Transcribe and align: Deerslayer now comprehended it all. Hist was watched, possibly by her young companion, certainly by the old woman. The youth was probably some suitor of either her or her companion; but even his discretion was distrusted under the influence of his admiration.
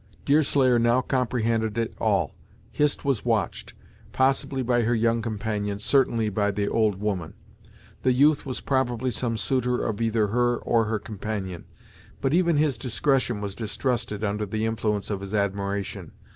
Deerslayer 0.25 0.79
now 0.79 0.99
comprehended 0.99 1.77
it 1.77 1.93
all. 1.99 2.33
Hist 2.71 3.05
was 3.05 3.23
watched, 3.23 3.75
possibly 4.11 4.63
by 4.63 4.81
her 4.81 4.95
young 4.95 5.21
companion, 5.21 5.77
certainly 5.77 6.27
by 6.27 6.49
the 6.49 6.67
old 6.67 6.99
woman. 6.99 7.35
The 8.01 8.11
youth 8.11 8.43
was 8.43 8.61
probably 8.61 9.11
some 9.11 9.37
suitor 9.37 9.85
of 9.85 10.01
either 10.01 10.29
her 10.29 10.55
or 10.57 10.85
her 10.85 10.97
companion; 10.97 11.65
but 12.19 12.33
even 12.33 12.57
his 12.57 12.79
discretion 12.79 13.41
was 13.41 13.53
distrusted 13.53 14.23
under 14.23 14.47
the 14.47 14.65
influence 14.65 15.11
of 15.11 15.21
his 15.21 15.35
admiration. 15.35 16.13